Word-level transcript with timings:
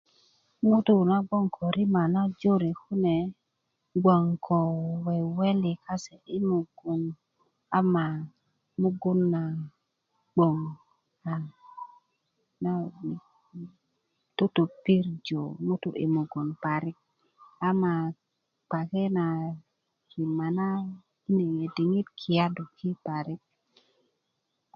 ŋutu 0.69 0.93
na 1.09 1.17
bgoŋ 1.27 1.45
ko 1.55 1.63
rima 1.75 2.03
na 2.15 2.21
jore 2.41 2.71
kune 2.83 3.15
bgoŋ 4.01 4.23
ko 4.45 4.57
weweli 5.05 5.71
kase 5.85 6.15
i 6.37 6.39
mugun 6.49 7.01
ama 7.77 8.05
mugun 8.81 9.19
na 9.33 9.43
bgoŋ 10.35 10.57
totpirjö 14.55 15.41
ŋutu 15.67 15.89
i 16.03 16.05
mugun 16.15 16.47
parik 16.63 16.97
ama 17.69 17.93
kpake 18.69 19.03
na 19.17 19.25
rima 20.13 20.47
na 20.57 20.67
i 21.29 21.29
nu 21.53 21.65
diŋit 21.75 22.07
a 22.11 22.15
kiyadu 22.19 22.63
ki 22.77 22.89
parik 23.05 23.41